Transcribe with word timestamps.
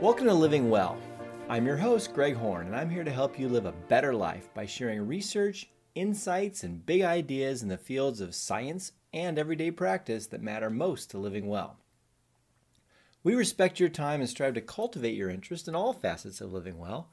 Welcome 0.00 0.28
to 0.28 0.32
Living 0.32 0.70
Well. 0.70 0.96
I'm 1.50 1.66
your 1.66 1.76
host, 1.76 2.14
Greg 2.14 2.34
Horn, 2.34 2.68
and 2.68 2.74
I'm 2.74 2.88
here 2.88 3.04
to 3.04 3.10
help 3.10 3.38
you 3.38 3.50
live 3.50 3.66
a 3.66 3.72
better 3.72 4.14
life 4.14 4.48
by 4.54 4.64
sharing 4.64 5.06
research, 5.06 5.68
insights, 5.94 6.64
and 6.64 6.86
big 6.86 7.02
ideas 7.02 7.62
in 7.62 7.68
the 7.68 7.76
fields 7.76 8.22
of 8.22 8.34
science 8.34 8.92
and 9.12 9.38
everyday 9.38 9.70
practice 9.70 10.26
that 10.28 10.40
matter 10.40 10.70
most 10.70 11.10
to 11.10 11.18
living 11.18 11.48
well. 11.48 11.76
We 13.22 13.34
respect 13.34 13.78
your 13.78 13.90
time 13.90 14.22
and 14.22 14.30
strive 14.30 14.54
to 14.54 14.62
cultivate 14.62 15.16
your 15.16 15.28
interest 15.28 15.68
in 15.68 15.74
all 15.74 15.92
facets 15.92 16.40
of 16.40 16.50
living 16.50 16.78
well, 16.78 17.10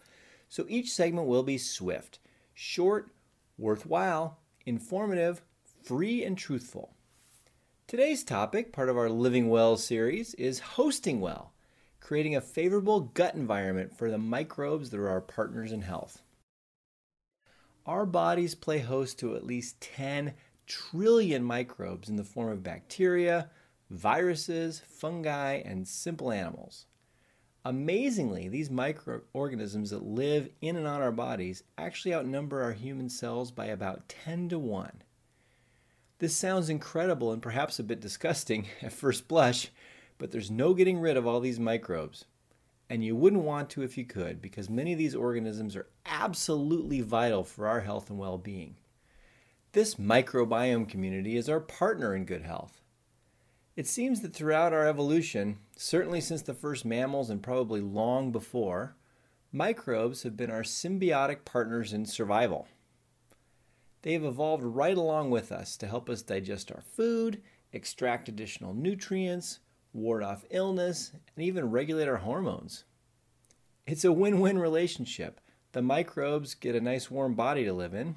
so 0.48 0.66
each 0.70 0.90
segment 0.90 1.28
will 1.28 1.44
be 1.44 1.58
swift, 1.58 2.20
short, 2.54 3.12
worthwhile, 3.58 4.40
informative, 4.66 5.42
free, 5.84 6.24
and 6.24 6.38
truthful. 6.38 6.96
Today's 7.86 8.24
topic, 8.24 8.72
part 8.72 8.88
of 8.88 8.96
our 8.96 9.10
Living 9.10 9.50
Well 9.50 9.76
series, 9.76 10.34
is 10.36 10.60
hosting 10.60 11.20
well 11.20 11.52
creating 12.08 12.38
a 12.38 12.42
favorable 12.42 13.02
gut 13.02 13.36
environment 13.36 13.94
for 13.94 14.10
the 14.10 14.18
microbes 14.18 14.92
that 14.92 14.98
are 14.98 15.10
our 15.10 15.20
partners 15.20 15.74
in 15.74 15.82
health. 15.82 16.22
Our 17.86 18.06
bodies 18.06 18.56
play 18.56 18.80
host 18.80 19.20
to 19.20 19.36
at 19.36 19.46
least 19.46 19.82
10 19.82 20.34
trillion 20.66 21.44
microbes 21.44 22.08
in 22.08 22.16
the 22.16 22.24
form 22.24 22.50
of 22.50 22.64
bacteria, 22.64 23.50
viruses, 23.90 24.82
fungi, 24.88 25.56
and 25.56 25.86
simple 25.86 26.32
animals. 26.32 26.86
Amazingly, 27.66 28.48
these 28.48 28.70
microorganisms 28.70 29.90
that 29.90 30.06
live 30.06 30.48
in 30.62 30.78
and 30.78 30.88
on 30.88 31.02
our 31.02 31.12
bodies 31.12 31.64
actually 31.78 32.14
outnumber 32.14 32.64
our 32.64 32.72
human 32.72 33.10
cells 33.10 33.52
by 33.52 33.66
about 33.66 34.08
10 34.08 34.48
to 34.48 34.58
1. 34.58 35.04
This 36.20 36.34
sounds 36.34 36.70
incredible 36.70 37.34
and 37.34 37.42
perhaps 37.42 37.80
a 37.80 37.84
bit 37.84 38.00
disgusting 38.00 38.68
at 38.82 38.94
first 38.94 39.28
blush, 39.28 39.72
but 40.18 40.32
there's 40.32 40.52
no 40.52 40.74
getting 40.74 41.00
rid 41.00 41.18
of 41.18 41.28
all 41.28 41.40
these 41.40 41.60
microbes. 41.60 42.26
And 42.90 43.04
you 43.04 43.16
wouldn't 43.16 43.44
want 43.44 43.70
to 43.72 43.82
if 43.82 43.98
you 43.98 44.06
could, 44.06 44.42
because 44.42 44.70
many 44.70 44.94
of 44.94 45.00
these 45.00 45.16
organisms 45.16 45.76
are 45.76 45.88
absolutely 46.06 47.02
vital 47.02 47.44
for 47.44 47.68
our 47.68 47.82
health 47.82 48.10
and 48.10 48.18
well 48.18 48.38
being. 48.38 48.76
This 49.74 49.96
microbiome 49.96 50.90
community 50.90 51.36
is 51.36 51.50
our 51.50 51.60
partner 51.60 52.16
in 52.16 52.26
good 52.26 52.44
health. 52.44 52.82
It 53.76 53.86
seems 53.86 54.22
that 54.22 54.34
throughout 54.34 54.74
our 54.74 54.88
evolution, 54.88 55.60
certainly 55.76 56.22
since 56.22 56.42
the 56.42 56.56
first 56.56 56.84
mammals 56.84 57.30
and 57.30 57.44
probably 57.44 57.82
long 57.82 58.32
before, 58.32 58.96
microbes 59.52 60.24
have 60.24 60.36
been 60.36 60.50
our 60.50 60.64
symbiotic 60.64 61.46
partners 61.46 61.94
in 61.94 62.06
survival. 62.06 62.68
They 64.02 64.14
have 64.14 64.24
evolved 64.24 64.64
right 64.64 64.98
along 64.98 65.30
with 65.30 65.52
us 65.52 65.78
to 65.78 65.88
help 65.88 66.10
us 66.10 66.22
digest 66.22 66.72
our 66.72 66.82
food, 66.82 67.42
extract 67.72 68.30
additional 68.30 68.74
nutrients, 68.74 69.60
ward 69.98 70.24
off 70.24 70.46
illness, 70.50 71.12
and 71.36 71.44
even 71.44 71.72
regulate 71.72 72.08
our 72.08 72.18
hormones. 72.18 72.86
It's 73.86 74.06
a 74.06 74.12
win 74.12 74.40
win 74.40 74.60
relationship. 74.60 75.42
The 75.72 75.82
microbes 75.82 76.54
get 76.54 76.76
a 76.76 76.82
nice 76.82 77.12
warm 77.12 77.34
body 77.34 77.66
to 77.66 77.74
live 77.74 77.94
in, 77.94 78.16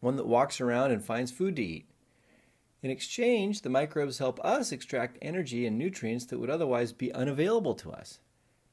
one 0.00 0.16
that 0.16 0.26
walks 0.26 0.60
around 0.60 0.90
and 0.90 1.04
finds 1.04 1.30
food 1.30 1.56
to 1.56 1.62
eat. 1.62 1.90
In 2.82 2.90
exchange, 2.90 3.60
the 3.60 3.68
microbes 3.68 4.18
help 4.18 4.40
us 4.44 4.72
extract 4.72 5.18
energy 5.20 5.66
and 5.66 5.76
nutrients 5.76 6.24
that 6.26 6.38
would 6.38 6.48
otherwise 6.48 6.92
be 6.92 7.12
unavailable 7.12 7.74
to 7.74 7.90
us. 7.92 8.20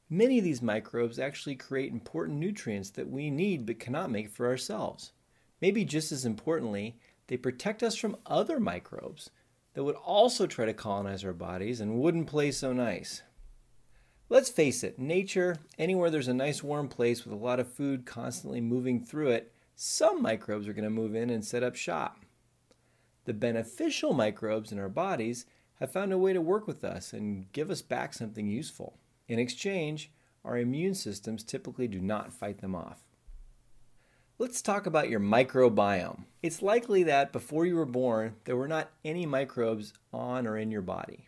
Many 0.08 0.38
of 0.38 0.44
these 0.44 0.62
microbes 0.62 1.18
actually 1.18 1.56
create 1.56 1.92
important 1.92 2.38
nutrients 2.38 2.88
that 2.90 3.10
we 3.10 3.30
need 3.30 3.66
but 3.66 3.78
cannot 3.78 4.10
make 4.10 4.30
for 4.30 4.46
ourselves. 4.46 5.12
Maybe 5.60 5.84
just 5.84 6.12
as 6.12 6.24
importantly, 6.24 6.96
they 7.26 7.36
protect 7.36 7.82
us 7.82 7.96
from 7.96 8.16
other 8.24 8.58
microbes 8.58 9.30
that 9.78 9.84
would 9.84 9.94
also 9.94 10.44
try 10.44 10.64
to 10.64 10.72
colonize 10.72 11.24
our 11.24 11.32
bodies 11.32 11.80
and 11.80 12.00
wouldn't 12.00 12.26
play 12.26 12.50
so 12.50 12.72
nice. 12.72 13.22
Let's 14.28 14.50
face 14.50 14.82
it, 14.82 14.98
nature, 14.98 15.58
anywhere 15.78 16.10
there's 16.10 16.26
a 16.26 16.34
nice 16.34 16.64
warm 16.64 16.88
place 16.88 17.24
with 17.24 17.32
a 17.32 17.36
lot 17.36 17.60
of 17.60 17.72
food 17.72 18.04
constantly 18.04 18.60
moving 18.60 19.00
through 19.00 19.28
it, 19.28 19.52
some 19.76 20.20
microbes 20.20 20.66
are 20.66 20.72
going 20.72 20.82
to 20.82 20.90
move 20.90 21.14
in 21.14 21.30
and 21.30 21.44
set 21.44 21.62
up 21.62 21.76
shop. 21.76 22.18
The 23.24 23.32
beneficial 23.32 24.14
microbes 24.14 24.72
in 24.72 24.80
our 24.80 24.88
bodies 24.88 25.46
have 25.78 25.92
found 25.92 26.12
a 26.12 26.18
way 26.18 26.32
to 26.32 26.40
work 26.40 26.66
with 26.66 26.82
us 26.82 27.12
and 27.12 27.46
give 27.52 27.70
us 27.70 27.80
back 27.80 28.14
something 28.14 28.48
useful. 28.48 28.98
In 29.28 29.38
exchange, 29.38 30.10
our 30.44 30.58
immune 30.58 30.96
systems 30.96 31.44
typically 31.44 31.86
do 31.86 32.00
not 32.00 32.32
fight 32.32 32.58
them 32.58 32.74
off. 32.74 33.04
Let's 34.40 34.62
talk 34.62 34.86
about 34.86 35.08
your 35.08 35.18
microbiome. 35.18 36.22
It's 36.44 36.62
likely 36.62 37.02
that 37.02 37.32
before 37.32 37.66
you 37.66 37.74
were 37.74 37.84
born, 37.84 38.36
there 38.44 38.56
were 38.56 38.68
not 38.68 38.92
any 39.04 39.26
microbes 39.26 39.92
on 40.12 40.46
or 40.46 40.56
in 40.56 40.70
your 40.70 40.80
body. 40.80 41.26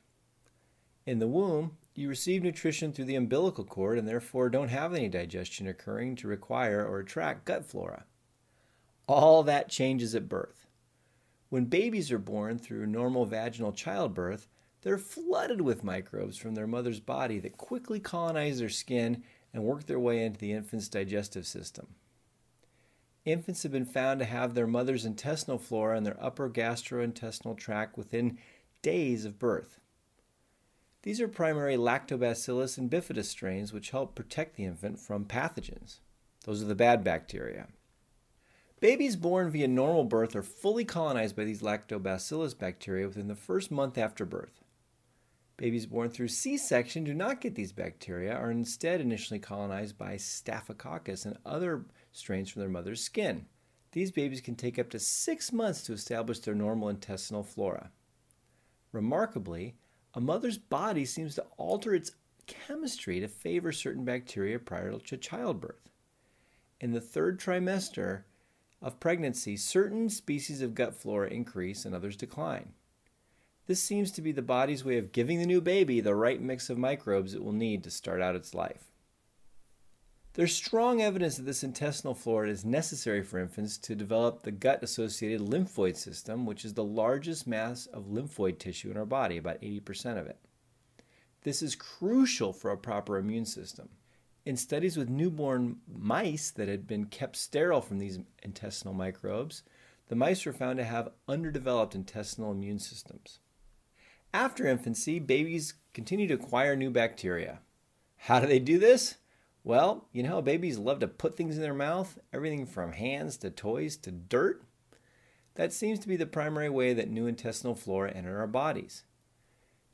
In 1.06 1.18
the 1.18 1.26
womb, 1.26 1.76
you 1.96 2.08
receive 2.08 2.44
nutrition 2.44 2.92
through 2.92 3.06
the 3.06 3.16
umbilical 3.16 3.64
cord 3.64 3.98
and 3.98 4.06
therefore 4.06 4.48
don't 4.48 4.68
have 4.68 4.94
any 4.94 5.08
digestion 5.08 5.66
occurring 5.66 6.14
to 6.16 6.28
require 6.28 6.86
or 6.86 7.00
attract 7.00 7.46
gut 7.46 7.66
flora. 7.66 8.04
All 9.08 9.42
that 9.42 9.68
changes 9.68 10.14
at 10.14 10.28
birth. 10.28 10.68
When 11.48 11.64
babies 11.64 12.12
are 12.12 12.18
born 12.18 12.60
through 12.60 12.86
normal 12.86 13.26
vaginal 13.26 13.72
childbirth, 13.72 14.46
they're 14.82 14.98
flooded 14.98 15.60
with 15.62 15.82
microbes 15.82 16.36
from 16.36 16.54
their 16.54 16.68
mother's 16.68 17.00
body 17.00 17.40
that 17.40 17.58
quickly 17.58 17.98
colonize 17.98 18.60
their 18.60 18.68
skin 18.68 19.24
and 19.52 19.64
work 19.64 19.86
their 19.86 19.98
way 19.98 20.24
into 20.24 20.38
the 20.38 20.52
infant's 20.52 20.88
digestive 20.88 21.44
system 21.44 21.88
infants 23.24 23.62
have 23.62 23.72
been 23.72 23.84
found 23.84 24.20
to 24.20 24.26
have 24.26 24.54
their 24.54 24.66
mother's 24.66 25.04
intestinal 25.04 25.58
flora 25.58 25.96
in 25.96 26.04
their 26.04 26.22
upper 26.22 26.48
gastrointestinal 26.48 27.56
tract 27.56 27.96
within 27.96 28.38
days 28.82 29.24
of 29.24 29.38
birth. 29.38 29.80
These 31.02 31.20
are 31.20 31.28
primarily 31.28 31.76
lactobacillus 31.76 32.76
and 32.76 32.90
bifidus 32.90 33.26
strains, 33.26 33.72
which 33.72 33.90
help 33.90 34.14
protect 34.14 34.56
the 34.56 34.64
infant 34.64 35.00
from 35.00 35.24
pathogens. 35.24 36.00
Those 36.44 36.62
are 36.62 36.66
the 36.66 36.74
bad 36.74 37.02
bacteria. 37.02 37.68
Babies 38.80 39.16
born 39.16 39.50
via 39.50 39.68
normal 39.68 40.04
birth 40.04 40.34
are 40.34 40.42
fully 40.42 40.84
colonized 40.84 41.36
by 41.36 41.44
these 41.44 41.62
lactobacillus 41.62 42.58
bacteria 42.58 43.06
within 43.06 43.28
the 43.28 43.34
first 43.34 43.70
month 43.70 43.98
after 43.98 44.24
birth. 44.24 44.59
Babies 45.60 45.84
born 45.84 46.08
through 46.08 46.28
C 46.28 46.56
section 46.56 47.04
do 47.04 47.12
not 47.12 47.42
get 47.42 47.54
these 47.54 47.70
bacteria, 47.70 48.32
are 48.34 48.50
instead 48.50 48.98
initially 48.98 49.38
colonized 49.38 49.98
by 49.98 50.16
Staphylococcus 50.16 51.26
and 51.26 51.36
other 51.44 51.84
strains 52.12 52.48
from 52.48 52.60
their 52.60 52.70
mother's 52.70 53.04
skin. 53.04 53.44
These 53.92 54.10
babies 54.10 54.40
can 54.40 54.54
take 54.54 54.78
up 54.78 54.88
to 54.88 54.98
six 54.98 55.52
months 55.52 55.82
to 55.82 55.92
establish 55.92 56.38
their 56.38 56.54
normal 56.54 56.88
intestinal 56.88 57.42
flora. 57.42 57.90
Remarkably, 58.90 59.76
a 60.14 60.20
mother's 60.22 60.56
body 60.56 61.04
seems 61.04 61.34
to 61.34 61.44
alter 61.58 61.94
its 61.94 62.12
chemistry 62.46 63.20
to 63.20 63.28
favor 63.28 63.70
certain 63.70 64.06
bacteria 64.06 64.58
prior 64.58 64.98
to 64.98 65.16
childbirth. 65.18 65.90
In 66.80 66.92
the 66.92 67.02
third 67.02 67.38
trimester 67.38 68.22
of 68.80 68.98
pregnancy, 68.98 69.58
certain 69.58 70.08
species 70.08 70.62
of 70.62 70.74
gut 70.74 70.94
flora 70.94 71.28
increase 71.28 71.84
and 71.84 71.94
others 71.94 72.16
decline. 72.16 72.72
This 73.70 73.80
seems 73.80 74.10
to 74.10 74.20
be 74.20 74.32
the 74.32 74.42
body's 74.42 74.84
way 74.84 74.98
of 74.98 75.12
giving 75.12 75.38
the 75.38 75.46
new 75.46 75.60
baby 75.60 76.00
the 76.00 76.16
right 76.16 76.42
mix 76.42 76.70
of 76.70 76.76
microbes 76.76 77.34
it 77.34 77.44
will 77.44 77.52
need 77.52 77.84
to 77.84 77.90
start 77.92 78.20
out 78.20 78.34
its 78.34 78.52
life. 78.52 78.90
There's 80.32 80.52
strong 80.52 81.00
evidence 81.00 81.36
that 81.36 81.44
this 81.44 81.62
intestinal 81.62 82.14
flora 82.14 82.50
is 82.50 82.64
necessary 82.64 83.22
for 83.22 83.38
infants 83.38 83.78
to 83.78 83.94
develop 83.94 84.42
the 84.42 84.50
gut 84.50 84.82
associated 84.82 85.40
lymphoid 85.40 85.96
system, 85.96 86.46
which 86.46 86.64
is 86.64 86.74
the 86.74 86.82
largest 86.82 87.46
mass 87.46 87.86
of 87.86 88.08
lymphoid 88.08 88.58
tissue 88.58 88.90
in 88.90 88.96
our 88.96 89.06
body, 89.06 89.36
about 89.36 89.62
80% 89.62 90.18
of 90.18 90.26
it. 90.26 90.40
This 91.42 91.62
is 91.62 91.76
crucial 91.76 92.52
for 92.52 92.72
a 92.72 92.76
proper 92.76 93.18
immune 93.18 93.46
system. 93.46 93.88
In 94.44 94.56
studies 94.56 94.96
with 94.96 95.08
newborn 95.08 95.76
mice 95.86 96.50
that 96.50 96.66
had 96.66 96.88
been 96.88 97.04
kept 97.04 97.36
sterile 97.36 97.82
from 97.82 98.00
these 98.00 98.18
intestinal 98.42 98.94
microbes, 98.94 99.62
the 100.08 100.16
mice 100.16 100.44
were 100.44 100.52
found 100.52 100.78
to 100.78 100.84
have 100.84 101.12
underdeveloped 101.28 101.94
intestinal 101.94 102.50
immune 102.50 102.80
systems. 102.80 103.38
After 104.32 104.66
infancy, 104.66 105.18
babies 105.18 105.74
continue 105.92 106.28
to 106.28 106.34
acquire 106.34 106.76
new 106.76 106.90
bacteria. 106.90 107.60
How 108.16 108.38
do 108.38 108.46
they 108.46 108.60
do 108.60 108.78
this? 108.78 109.16
Well, 109.64 110.06
you 110.12 110.22
know 110.22 110.30
how 110.30 110.40
babies 110.40 110.78
love 110.78 111.00
to 111.00 111.08
put 111.08 111.36
things 111.36 111.56
in 111.56 111.62
their 111.62 111.74
mouth? 111.74 112.18
Everything 112.32 112.64
from 112.64 112.92
hands 112.92 113.36
to 113.38 113.50
toys 113.50 113.96
to 113.98 114.10
dirt? 114.10 114.62
That 115.56 115.72
seems 115.72 115.98
to 116.00 116.08
be 116.08 116.16
the 116.16 116.26
primary 116.26 116.70
way 116.70 116.94
that 116.94 117.10
new 117.10 117.26
intestinal 117.26 117.74
flora 117.74 118.12
enter 118.12 118.38
our 118.38 118.46
bodies. 118.46 119.02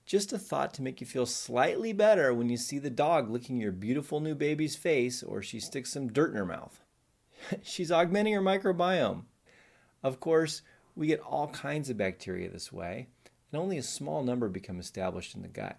Just 0.04 0.32
a 0.32 0.38
thought 0.38 0.72
to 0.74 0.82
make 0.82 1.00
you 1.00 1.06
feel 1.06 1.26
slightly 1.26 1.92
better 1.92 2.32
when 2.32 2.48
you 2.48 2.56
see 2.56 2.78
the 2.78 2.90
dog 2.90 3.30
licking 3.30 3.56
your 3.56 3.72
beautiful 3.72 4.20
new 4.20 4.34
baby's 4.34 4.76
face 4.76 5.22
or 5.22 5.42
she 5.42 5.58
sticks 5.58 5.92
some 5.92 6.12
dirt 6.12 6.30
in 6.30 6.36
her 6.36 6.46
mouth. 6.46 6.80
She's 7.62 7.90
augmenting 7.90 8.34
her 8.34 8.40
microbiome. 8.40 9.24
Of 10.02 10.20
course, 10.20 10.62
we 10.94 11.08
get 11.08 11.20
all 11.20 11.48
kinds 11.48 11.90
of 11.90 11.96
bacteria 11.96 12.48
this 12.48 12.72
way, 12.72 13.08
and 13.50 13.60
only 13.60 13.78
a 13.78 13.82
small 13.82 14.22
number 14.22 14.48
become 14.48 14.78
established 14.78 15.34
in 15.34 15.42
the 15.42 15.48
gut. 15.48 15.78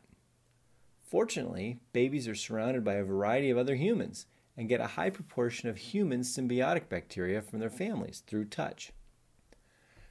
Fortunately, 1.03 1.79
babies 1.93 2.27
are 2.27 2.35
surrounded 2.35 2.83
by 2.83 2.95
a 2.95 3.03
variety 3.03 3.49
of 3.49 3.57
other 3.57 3.75
humans 3.75 4.25
and 4.57 4.67
get 4.67 4.81
a 4.81 4.87
high 4.87 5.09
proportion 5.09 5.69
of 5.69 5.77
human 5.77 6.21
symbiotic 6.21 6.89
bacteria 6.89 7.41
from 7.41 7.59
their 7.59 7.69
families 7.69 8.23
through 8.25 8.45
touch. 8.45 8.91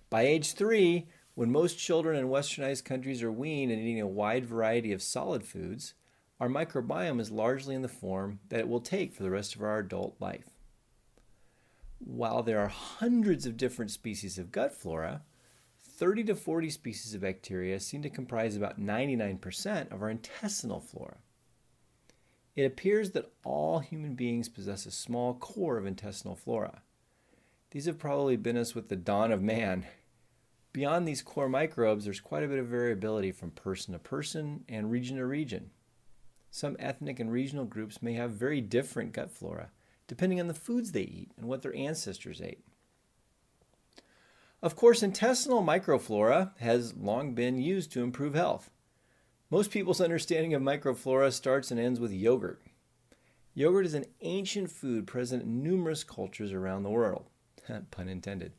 By 0.09 0.23
age 0.23 0.53
three, 0.53 1.09
when 1.35 1.51
most 1.51 1.79
children 1.79 2.17
in 2.17 2.29
westernized 2.29 2.85
countries 2.85 3.23
are 3.23 3.33
weaned 3.33 3.71
and 3.71 3.81
eating 3.81 4.01
a 4.01 4.07
wide 4.07 4.47
variety 4.47 4.93
of 4.93 5.03
solid 5.03 5.45
foods, 5.45 5.95
our 6.41 6.49
microbiome 6.49 7.21
is 7.21 7.31
largely 7.31 7.75
in 7.75 7.83
the 7.83 7.89
form 7.89 8.39
that 8.49 8.61
it 8.61 8.69
will 8.69 8.81
take 8.81 9.13
for 9.13 9.23
the 9.23 9.31
rest 9.31 9.55
of 9.55 9.63
our 9.63 9.79
adult 9.79 10.17
life. 10.21 10.51
While 11.99 12.43
there 12.43 12.61
are 12.61 12.69
hundreds 12.69 13.47
of 13.47 13.57
different 13.57 13.91
species 13.91 14.39
of 14.39 14.53
gut 14.53 14.73
flora, 14.73 15.23
30 15.97 16.25
to 16.25 16.35
40 16.35 16.69
species 16.69 17.15
of 17.15 17.23
bacteria 17.23 17.81
seem 17.81 18.03
to 18.03 18.11
comprise 18.11 18.55
about 18.55 18.79
99% 18.79 19.91
of 19.91 20.03
our 20.03 20.11
intestinal 20.11 20.79
flora. 20.79 21.17
It 22.55 22.65
appears 22.65 23.13
that 23.13 23.33
all 23.45 23.79
human 23.79 24.15
beings 24.15 24.49
possess 24.51 24.85
a 24.85 24.91
small 24.91 25.35
core 25.35 25.79
of 25.79 25.87
intestinal 25.87 26.37
flora. 26.37 26.83
These 27.71 27.87
have 27.87 27.99
probably 27.99 28.37
been 28.37 28.59
us 28.59 28.75
with 28.75 28.89
the 28.89 28.97
dawn 28.97 29.33
of 29.33 29.43
man. 29.43 29.87
Beyond 30.75 31.09
these 31.09 31.23
core 31.23 31.49
microbes, 31.49 32.05
there's 32.05 32.21
quite 32.21 32.43
a 32.43 32.49
bit 32.49 32.59
of 32.59 32.67
variability 32.67 33.33
from 33.33 33.51
person 33.51 33.95
to 33.95 33.99
person 33.99 34.65
and 34.69 34.91
region 34.91 35.17
to 35.17 35.25
region. 35.25 35.71
Some 36.51 36.77
ethnic 36.79 37.19
and 37.19 37.33
regional 37.33 37.65
groups 37.65 38.03
may 38.03 38.13
have 38.15 38.33
very 38.33 38.61
different 38.61 39.13
gut 39.13 39.31
flora, 39.31 39.71
depending 40.07 40.41
on 40.41 40.47
the 40.47 40.55
foods 40.55 40.93
they 40.93 41.03
eat 41.03 41.33
and 41.39 41.47
what 41.47 41.63
their 41.63 41.75
ancestors 41.75 42.43
ate. 42.43 42.66
Of 44.63 44.75
course, 44.75 45.03
intestinal 45.03 45.63
microflora 45.63 46.53
has 46.59 46.95
long 46.95 47.35
been 47.35 47.59
used 47.59 47.93
to 47.93 48.03
improve 48.03 48.35
health. 48.35 48.71
Most 49.51 49.71
people's 49.71 50.01
understanding 50.01 50.55
of 50.55 50.63
microflora 50.63 51.33
starts 51.33 51.71
and 51.71 51.79
ends 51.79 52.01
with 52.01 52.13
yogurt. 52.13 52.63
Yogurt 53.55 53.87
is 53.87 53.95
an 53.95 54.07
ancient 54.23 54.71
food 54.71 55.07
present 55.07 55.43
in 55.43 55.63
numerous 55.63 56.05
cultures 56.05 56.53
around 56.53 56.83
the 56.83 56.91
world. 56.91 57.27
Pun 57.91 58.09
intended. 58.09 58.53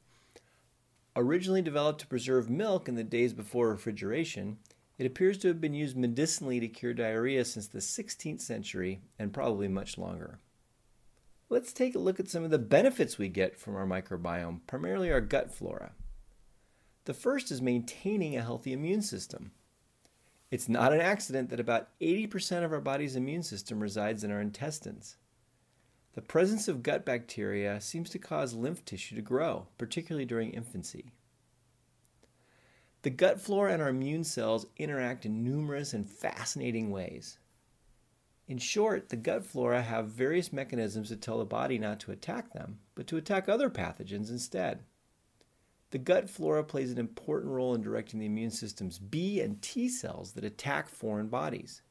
Originally 1.15 1.63
developed 1.63 1.99
to 2.01 2.07
preserve 2.07 2.49
milk 2.49 2.88
in 2.88 2.95
the 2.95 3.03
days 3.03 3.33
before 3.33 3.69
refrigeration, 3.69 4.59
it 4.99 5.05
appears 5.05 5.38
to 5.39 5.47
have 5.47 5.59
been 5.59 5.73
used 5.73 5.97
medicinally 5.97 6.59
to 6.59 6.67
cure 6.67 6.94
diarrhea 6.94 7.44
since 7.44 7.67
the 7.67 7.79
16th 7.79 8.41
century 8.41 9.01
and 9.17 9.33
probably 9.33 9.67
much 9.67 9.97
longer. 9.97 10.39
Let's 11.49 11.71
take 11.71 11.95
a 11.95 11.99
look 11.99 12.19
at 12.19 12.29
some 12.29 12.44
of 12.44 12.49
the 12.49 12.59
benefits 12.59 13.17
we 13.17 13.29
get 13.29 13.57
from 13.57 13.75
our 13.75 13.85
microbiome, 13.85 14.59
primarily 14.67 15.11
our 15.11 15.21
gut 15.21 15.53
flora. 15.53 15.94
The 17.05 17.13
first 17.13 17.51
is 17.51 17.61
maintaining 17.61 18.35
a 18.35 18.41
healthy 18.41 18.73
immune 18.73 19.01
system. 19.01 19.51
It's 20.51 20.67
not 20.67 20.91
an 20.91 20.99
accident 20.99 21.49
that 21.49 21.59
about 21.59 21.88
80% 22.01 22.65
of 22.65 22.73
our 22.73 22.81
body's 22.81 23.15
immune 23.15 23.44
system 23.44 23.79
resides 23.79 24.25
in 24.25 24.31
our 24.31 24.41
intestines. 24.41 25.15
The 26.15 26.21
presence 26.21 26.67
of 26.67 26.83
gut 26.83 27.05
bacteria 27.05 27.79
seems 27.79 28.09
to 28.09 28.19
cause 28.19 28.53
lymph 28.53 28.83
tissue 28.83 29.15
to 29.15 29.21
grow, 29.21 29.67
particularly 29.77 30.25
during 30.25 30.51
infancy. 30.51 31.11
The 33.03 33.09
gut 33.09 33.39
flora 33.39 33.71
and 33.71 33.81
our 33.81 33.89
immune 33.89 34.25
cells 34.25 34.65
interact 34.75 35.25
in 35.25 35.45
numerous 35.45 35.94
and 35.94 36.09
fascinating 36.09 36.91
ways. 36.91 37.38
In 38.47 38.57
short, 38.57 39.09
the 39.09 39.17
gut 39.17 39.45
flora 39.45 39.81
have 39.81 40.07
various 40.07 40.53
mechanisms 40.53 41.09
to 41.09 41.17
tell 41.17 41.39
the 41.39 41.45
body 41.45 41.77
not 41.77 41.99
to 42.01 42.11
attack 42.11 42.53
them, 42.53 42.79
but 42.95 43.05
to 43.07 43.17
attack 43.17 43.49
other 43.49 43.69
pathogens 43.69 44.29
instead. 44.29 44.83
The 45.91 45.97
gut 45.97 46.29
flora 46.29 46.63
plays 46.63 46.91
an 46.91 46.97
important 46.97 47.51
role 47.51 47.75
in 47.75 47.81
directing 47.81 48.19
the 48.19 48.25
immune 48.25 48.51
system's 48.51 48.99
B 48.99 49.41
and 49.41 49.61
T 49.61 49.89
cells 49.89 50.33
that 50.33 50.45
attack 50.45 50.88
foreign 50.88 51.27
bodies. 51.27 51.81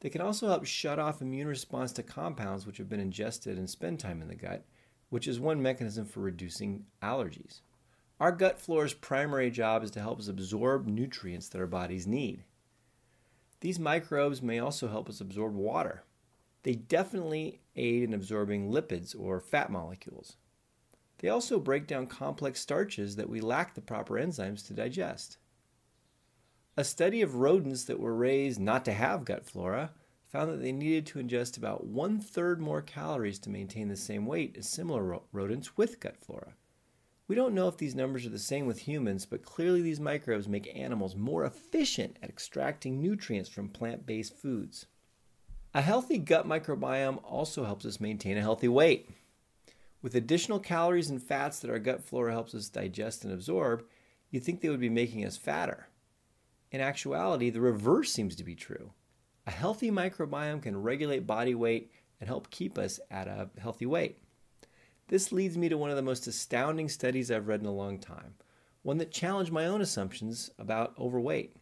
They 0.00 0.10
can 0.10 0.20
also 0.20 0.46
help 0.46 0.64
shut 0.64 1.00
off 1.00 1.20
immune 1.20 1.48
response 1.48 1.92
to 1.92 2.04
compounds 2.04 2.64
which 2.64 2.78
have 2.78 2.88
been 2.88 3.00
ingested 3.00 3.58
and 3.58 3.68
spend 3.68 3.98
time 3.98 4.22
in 4.22 4.28
the 4.28 4.36
gut, 4.36 4.64
which 5.10 5.26
is 5.26 5.40
one 5.40 5.60
mechanism 5.60 6.06
for 6.06 6.20
reducing 6.20 6.86
allergies. 7.02 7.62
Our 8.20 8.30
gut 8.32 8.60
flora's 8.60 8.94
primary 8.94 9.50
job 9.50 9.82
is 9.82 9.90
to 9.92 10.00
help 10.00 10.20
us 10.20 10.28
absorb 10.28 10.86
nutrients 10.86 11.48
that 11.48 11.60
our 11.60 11.66
bodies 11.66 12.06
need. 12.06 12.44
These 13.60 13.78
microbes 13.78 14.40
may 14.40 14.58
also 14.58 14.88
help 14.88 15.08
us 15.08 15.20
absorb 15.20 15.54
water. 15.54 16.04
They 16.62 16.74
definitely 16.74 17.60
aid 17.76 18.02
in 18.02 18.14
absorbing 18.14 18.70
lipids 18.70 19.18
or 19.18 19.40
fat 19.40 19.70
molecules. 19.70 20.36
They 21.18 21.28
also 21.28 21.58
break 21.58 21.86
down 21.86 22.06
complex 22.06 22.60
starches 22.60 23.16
that 23.16 23.28
we 23.28 23.40
lack 23.40 23.74
the 23.74 23.80
proper 23.80 24.14
enzymes 24.14 24.66
to 24.66 24.74
digest. 24.74 25.38
A 26.76 26.84
study 26.84 27.22
of 27.22 27.36
rodents 27.36 27.84
that 27.84 27.98
were 27.98 28.14
raised 28.14 28.60
not 28.60 28.84
to 28.84 28.92
have 28.92 29.24
gut 29.24 29.44
flora 29.44 29.92
found 30.28 30.50
that 30.52 30.62
they 30.62 30.70
needed 30.70 31.06
to 31.06 31.18
ingest 31.18 31.56
about 31.56 31.86
one 31.86 32.20
third 32.20 32.60
more 32.60 32.82
calories 32.82 33.40
to 33.40 33.50
maintain 33.50 33.88
the 33.88 33.96
same 33.96 34.26
weight 34.26 34.56
as 34.56 34.68
similar 34.68 35.20
rodents 35.32 35.76
with 35.76 35.98
gut 35.98 36.16
flora. 36.16 36.54
We 37.28 37.34
don't 37.34 37.54
know 37.54 37.68
if 37.68 37.76
these 37.76 37.94
numbers 37.94 38.24
are 38.24 38.30
the 38.30 38.38
same 38.38 38.64
with 38.64 38.78
humans, 38.80 39.26
but 39.26 39.44
clearly 39.44 39.82
these 39.82 40.00
microbes 40.00 40.48
make 40.48 40.74
animals 40.74 41.14
more 41.14 41.44
efficient 41.44 42.16
at 42.22 42.30
extracting 42.30 43.02
nutrients 43.02 43.50
from 43.50 43.68
plant 43.68 44.06
based 44.06 44.34
foods. 44.34 44.86
A 45.74 45.82
healthy 45.82 46.16
gut 46.16 46.48
microbiome 46.48 47.20
also 47.22 47.66
helps 47.66 47.84
us 47.84 48.00
maintain 48.00 48.38
a 48.38 48.42
healthy 48.42 48.68
weight. 48.68 49.10
With 50.00 50.14
additional 50.14 50.58
calories 50.58 51.10
and 51.10 51.22
fats 51.22 51.58
that 51.58 51.70
our 51.70 51.78
gut 51.78 52.02
flora 52.02 52.32
helps 52.32 52.54
us 52.54 52.70
digest 52.70 53.24
and 53.24 53.32
absorb, 53.32 53.84
you'd 54.30 54.42
think 54.42 54.62
they 54.62 54.70
would 54.70 54.80
be 54.80 54.88
making 54.88 55.26
us 55.26 55.36
fatter. 55.36 55.88
In 56.72 56.80
actuality, 56.80 57.50
the 57.50 57.60
reverse 57.60 58.10
seems 58.10 58.36
to 58.36 58.44
be 58.44 58.54
true. 58.54 58.92
A 59.46 59.50
healthy 59.50 59.90
microbiome 59.90 60.62
can 60.62 60.82
regulate 60.82 61.26
body 61.26 61.54
weight 61.54 61.92
and 62.20 62.28
help 62.28 62.50
keep 62.50 62.78
us 62.78 62.98
at 63.10 63.28
a 63.28 63.50
healthy 63.58 63.86
weight. 63.86 64.18
This 65.08 65.32
leads 65.32 65.56
me 65.56 65.70
to 65.70 65.78
one 65.78 65.88
of 65.90 65.96
the 65.96 66.02
most 66.02 66.26
astounding 66.26 66.90
studies 66.90 67.30
I've 67.30 67.48
read 67.48 67.60
in 67.60 67.66
a 67.66 67.72
long 67.72 67.98
time, 67.98 68.34
one 68.82 68.98
that 68.98 69.10
challenged 69.10 69.50
my 69.50 69.64
own 69.64 69.80
assumptions 69.80 70.50
about 70.58 70.98
overweight. 70.98 71.56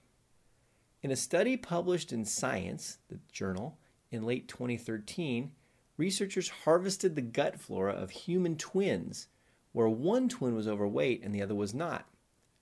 In 1.02 1.12
a 1.12 1.16
study 1.16 1.56
published 1.56 2.12
in 2.12 2.24
Science, 2.24 2.98
the 3.08 3.20
journal, 3.30 3.78
in 4.10 4.24
late 4.24 4.48
2013, 4.48 5.52
researchers 5.96 6.48
harvested 6.48 7.14
the 7.14 7.22
gut 7.22 7.60
flora 7.60 7.92
of 7.92 8.10
human 8.10 8.56
twins, 8.56 9.28
where 9.70 9.88
one 9.88 10.28
twin 10.28 10.56
was 10.56 10.66
overweight 10.66 11.22
and 11.22 11.32
the 11.32 11.42
other 11.42 11.54
was 11.54 11.72
not, 11.72 12.08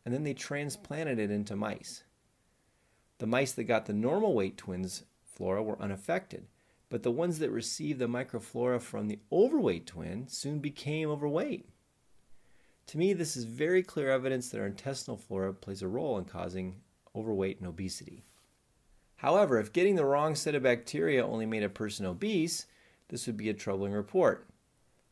and 0.04 0.12
then 0.12 0.24
they 0.24 0.34
transplanted 0.34 1.18
it 1.18 1.30
into 1.30 1.56
mice. 1.56 2.04
The 3.18 3.26
mice 3.26 3.52
that 3.52 3.64
got 3.64 3.86
the 3.86 3.94
normal 3.94 4.34
weight 4.34 4.58
twins' 4.58 5.04
flora 5.22 5.62
were 5.62 5.80
unaffected, 5.80 6.46
but 6.94 7.02
the 7.02 7.10
ones 7.10 7.40
that 7.40 7.50
received 7.50 7.98
the 7.98 8.06
microflora 8.06 8.80
from 8.80 9.08
the 9.08 9.18
overweight 9.32 9.84
twin 9.84 10.28
soon 10.28 10.60
became 10.60 11.10
overweight. 11.10 11.68
To 12.86 12.98
me, 12.98 13.12
this 13.12 13.36
is 13.36 13.46
very 13.46 13.82
clear 13.82 14.12
evidence 14.12 14.48
that 14.50 14.60
our 14.60 14.66
intestinal 14.66 15.16
flora 15.16 15.52
plays 15.52 15.82
a 15.82 15.88
role 15.88 16.16
in 16.18 16.24
causing 16.24 16.76
overweight 17.16 17.58
and 17.58 17.66
obesity. 17.66 18.22
However, 19.16 19.58
if 19.58 19.72
getting 19.72 19.96
the 19.96 20.04
wrong 20.04 20.36
set 20.36 20.54
of 20.54 20.62
bacteria 20.62 21.26
only 21.26 21.46
made 21.46 21.64
a 21.64 21.68
person 21.68 22.06
obese, 22.06 22.66
this 23.08 23.26
would 23.26 23.36
be 23.36 23.48
a 23.48 23.54
troubling 23.54 23.92
report. 23.92 24.46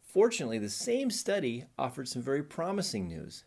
Fortunately, 0.00 0.58
the 0.58 0.68
same 0.68 1.10
study 1.10 1.64
offered 1.76 2.06
some 2.06 2.22
very 2.22 2.44
promising 2.44 3.08
news. 3.08 3.42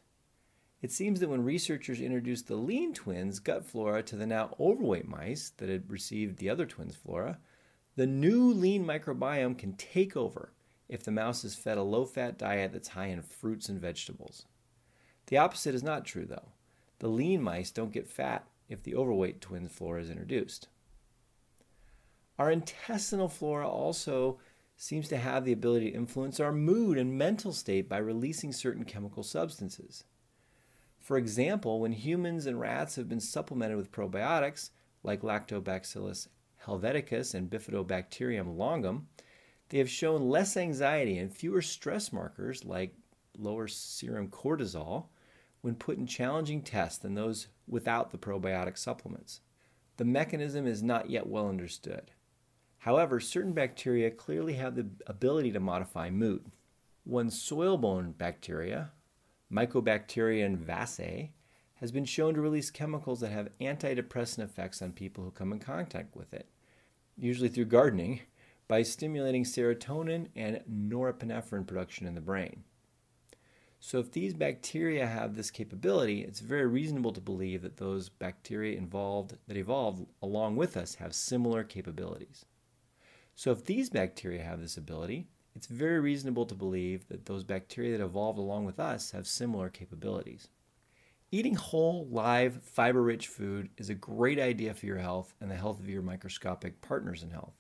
It 0.81 0.91
seems 0.91 1.21
that 1.21 1.29
when 1.29 1.45
researchers 1.45 2.01
introduced 2.01 2.49
the 2.49 2.57
lean 2.57 2.93
twins' 2.93 3.39
gut 3.39 3.65
flora 3.65 4.03
to 4.03 4.17
the 4.17 4.27
now 4.27 4.57
overweight 4.59 5.07
mice 5.07 5.53
that 5.55 5.69
had 5.69 5.89
received 5.89 6.39
the 6.39 6.49
other 6.49 6.65
twins' 6.65 6.97
flora, 6.97 7.39
the 7.95 8.07
new 8.07 8.51
lean 8.51 8.85
microbiome 8.85 9.57
can 9.57 9.73
take 9.73 10.17
over 10.17 10.51
if 10.89 11.03
the 11.03 11.11
mouse 11.11 11.43
is 11.43 11.55
fed 11.55 11.77
a 11.77 11.83
low 11.83 12.05
fat 12.05 12.37
diet 12.37 12.73
that's 12.73 12.89
high 12.89 13.07
in 13.07 13.21
fruits 13.21 13.69
and 13.69 13.79
vegetables. 13.79 14.45
The 15.27 15.37
opposite 15.37 15.73
is 15.73 15.83
not 15.83 16.05
true, 16.05 16.25
though. 16.25 16.49
The 16.99 17.07
lean 17.07 17.41
mice 17.41 17.71
don't 17.71 17.91
get 17.91 18.07
fat 18.07 18.47
if 18.69 18.83
the 18.83 18.95
overweight 18.95 19.41
twin 19.41 19.67
flora 19.67 20.01
is 20.01 20.09
introduced. 20.09 20.67
Our 22.37 22.51
intestinal 22.51 23.29
flora 23.29 23.67
also 23.67 24.39
seems 24.77 25.07
to 25.07 25.17
have 25.17 25.45
the 25.45 25.53
ability 25.53 25.91
to 25.91 25.97
influence 25.97 26.39
our 26.39 26.51
mood 26.51 26.97
and 26.97 27.17
mental 27.17 27.53
state 27.53 27.87
by 27.87 27.97
releasing 27.97 28.51
certain 28.51 28.83
chemical 28.83 29.23
substances. 29.23 30.03
For 30.99 31.17
example, 31.17 31.79
when 31.79 31.93
humans 31.93 32.45
and 32.45 32.59
rats 32.59 32.95
have 32.97 33.07
been 33.07 33.21
supplemented 33.21 33.77
with 33.77 33.91
probiotics 33.91 34.71
like 35.01 35.21
Lactobacillus 35.21 36.27
Helveticus 36.65 37.33
and 37.33 37.49
Bifidobacterium 37.49 38.57
longum, 38.57 39.07
they 39.69 39.77
have 39.77 39.89
shown 39.89 40.29
less 40.29 40.57
anxiety 40.57 41.17
and 41.17 41.33
fewer 41.33 41.61
stress 41.61 42.11
markers 42.13 42.65
like 42.65 42.95
lower 43.37 43.67
serum 43.67 44.27
cortisol 44.27 45.07
when 45.61 45.75
put 45.75 45.97
in 45.97 46.05
challenging 46.05 46.61
tests 46.61 46.99
than 46.99 47.15
those 47.15 47.47
without 47.67 48.11
the 48.11 48.17
probiotic 48.17 48.77
supplements. 48.77 49.41
The 49.97 50.05
mechanism 50.05 50.67
is 50.67 50.83
not 50.83 51.09
yet 51.09 51.27
well 51.27 51.49
understood. 51.49 52.11
However, 52.79 53.19
certain 53.19 53.53
bacteria 53.53 54.11
clearly 54.11 54.53
have 54.53 54.75
the 54.75 54.87
ability 55.07 55.51
to 55.53 55.59
modify 55.59 56.09
mood. 56.09 56.51
One 57.03 57.29
soil-borne 57.31 58.11
bacteria, 58.11 58.91
Mycobacterium 59.51 60.57
vaccae, 60.57 61.29
has 61.75 61.91
been 61.91 62.05
shown 62.05 62.35
to 62.35 62.41
release 62.41 62.69
chemicals 62.69 63.21
that 63.21 63.31
have 63.31 63.49
antidepressant 63.59 64.43
effects 64.43 64.81
on 64.81 64.91
people 64.91 65.23
who 65.23 65.31
come 65.31 65.51
in 65.51 65.59
contact 65.59 66.15
with 66.15 66.33
it 66.33 66.47
usually 67.17 67.49
through 67.49 67.65
gardening, 67.65 68.21
by 68.67 68.81
stimulating 68.81 69.43
serotonin 69.43 70.27
and 70.35 70.61
norepinephrine 70.69 71.67
production 71.67 72.07
in 72.07 72.15
the 72.15 72.21
brain. 72.21 72.63
So, 73.79 73.99
if 73.99 74.11
these 74.11 74.33
bacteria 74.33 75.05
have 75.05 75.35
this 75.35 75.51
capability, 75.51 76.21
it's 76.21 76.39
very 76.39 76.65
reasonable 76.65 77.13
to 77.13 77.21
believe 77.21 77.61
that 77.61 77.77
those 77.77 78.09
bacteria 78.09 78.77
involved 78.77 79.37
that 79.47 79.57
evolved 79.57 80.07
along 80.23 80.55
with 80.55 80.75
us 80.75 80.95
have 80.95 81.13
similar 81.13 81.63
capabilities. 81.63 82.45
So, 83.35 83.51
if 83.51 83.65
these 83.65 83.91
bacteria 83.91 84.41
have 84.41 84.61
this 84.61 84.77
ability, 84.77 85.27
it's 85.55 85.67
very 85.67 85.99
reasonable 85.99 86.45
to 86.47 86.55
believe 86.55 87.07
that 87.09 87.25
those 87.25 87.43
bacteria 87.43 87.97
that 87.97 88.03
evolved 88.03 88.39
along 88.39 88.65
with 88.65 88.79
us 88.79 89.11
have 89.11 89.27
similar 89.27 89.69
capabilities. 89.69 90.47
Eating 91.31 91.55
whole, 91.55 92.07
live, 92.09 92.63
fiber 92.63 93.01
rich 93.01 93.27
food 93.27 93.69
is 93.77 93.89
a 93.89 93.95
great 93.95 94.39
idea 94.39 94.73
for 94.73 94.85
your 94.85 94.99
health 94.99 95.33
and 95.41 95.49
the 95.49 95.55
health 95.55 95.79
of 95.79 95.89
your 95.89 96.01
microscopic 96.01 96.81
partners 96.81 97.23
in 97.23 97.31
health. 97.31 97.55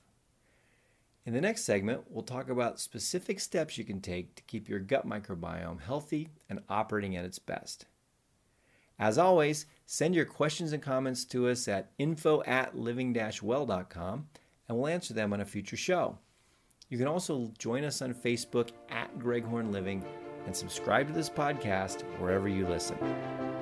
In 1.25 1.33
the 1.33 1.41
next 1.41 1.63
segment, 1.63 2.03
we'll 2.09 2.23
talk 2.23 2.49
about 2.49 2.79
specific 2.79 3.39
steps 3.39 3.77
you 3.77 3.83
can 3.83 3.99
take 3.99 4.35
to 4.35 4.43
keep 4.43 4.69
your 4.69 4.79
gut 4.79 5.07
microbiome 5.07 5.81
healthy 5.81 6.29
and 6.47 6.59
operating 6.69 7.15
at 7.15 7.25
its 7.25 7.39
best. 7.39 7.87
As 8.99 9.17
always, 9.17 9.65
send 9.85 10.15
your 10.15 10.25
questions 10.25 10.71
and 10.71 10.81
comments 10.81 11.25
to 11.25 11.49
us 11.49 11.67
at 11.67 11.91
info 11.97 12.43
at 12.43 12.77
living-well.com 12.77 14.27
and 14.67 14.77
we'll 14.77 14.87
answer 14.87 15.13
them 15.13 15.33
on 15.33 15.41
a 15.41 15.45
future 15.45 15.77
show. 15.77 16.17
You 16.89 16.97
can 16.99 17.07
also 17.07 17.51
join 17.57 17.83
us 17.83 18.01
on 18.01 18.13
Facebook 18.13 18.69
at 18.89 19.17
Greghorn 19.17 19.71
Living 19.71 20.05
and 20.45 20.55
subscribe 20.55 21.07
to 21.07 21.13
this 21.13 21.29
podcast 21.29 22.03
wherever 22.19 22.47
you 22.47 22.67
listen. 22.67 23.54